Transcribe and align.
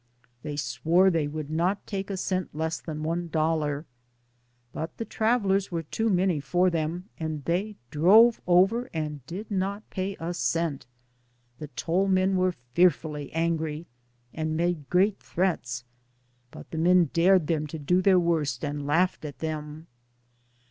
They 0.41 0.55
swore 0.57 1.11
they 1.11 1.27
would 1.27 1.51
not 1.51 1.85
take 1.85 2.09
a 2.09 2.17
cent 2.17 2.55
less 2.55 2.81
than 2.81 3.03
one 3.03 3.27
dollar. 3.27 3.85
But 4.73 4.97
the 4.97 5.05
travelers 5.05 5.71
were 5.71 5.83
too 5.83 6.09
many 6.09 6.39
for 6.39 6.71
them, 6.71 7.09
and 7.19 7.45
they 7.45 7.75
drove 7.91 8.41
over 8.47 8.89
and 8.95 9.23
did 9.27 9.51
not 9.51 9.87
pay 9.91 10.17
a 10.19 10.33
cent. 10.33 10.87
The 11.59 11.67
toll 11.67 12.07
men 12.07 12.35
were 12.35 12.51
fearfully 12.51 13.31
angry, 13.31 13.85
and 14.33 14.57
made 14.57 14.89
great 14.89 15.19
threats, 15.19 15.83
but 16.49 16.71
the 16.71 16.79
men 16.79 17.11
dared 17.13 17.45
them 17.45 17.67
to 17.67 17.77
do 17.77 18.01
their 18.01 18.17
worst 18.19 18.65
and 18.65 18.87
laughed 18.87 19.23
at 19.23 19.37
them. 19.37 19.85